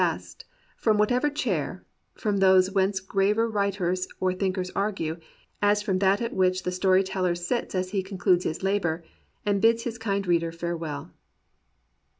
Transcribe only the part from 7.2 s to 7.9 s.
sits